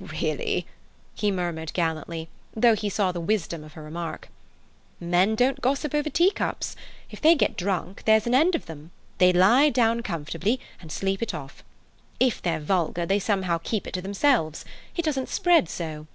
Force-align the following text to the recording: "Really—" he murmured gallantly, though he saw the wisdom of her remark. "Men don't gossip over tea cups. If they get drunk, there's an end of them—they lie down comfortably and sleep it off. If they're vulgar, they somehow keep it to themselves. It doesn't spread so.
"Really—" 0.00 0.66
he 1.14 1.30
murmured 1.30 1.74
gallantly, 1.74 2.30
though 2.56 2.74
he 2.74 2.88
saw 2.88 3.12
the 3.12 3.20
wisdom 3.20 3.62
of 3.62 3.74
her 3.74 3.82
remark. 3.82 4.30
"Men 4.98 5.34
don't 5.34 5.60
gossip 5.60 5.94
over 5.94 6.08
tea 6.08 6.30
cups. 6.30 6.74
If 7.10 7.20
they 7.20 7.34
get 7.34 7.58
drunk, 7.58 8.04
there's 8.06 8.26
an 8.26 8.34
end 8.34 8.54
of 8.54 8.64
them—they 8.64 9.30
lie 9.34 9.68
down 9.68 10.00
comfortably 10.00 10.58
and 10.80 10.90
sleep 10.90 11.20
it 11.20 11.34
off. 11.34 11.62
If 12.18 12.40
they're 12.40 12.60
vulgar, 12.60 13.04
they 13.04 13.18
somehow 13.18 13.58
keep 13.58 13.86
it 13.86 13.92
to 13.92 14.00
themselves. 14.00 14.64
It 14.96 15.04
doesn't 15.04 15.28
spread 15.28 15.68
so. 15.68 16.06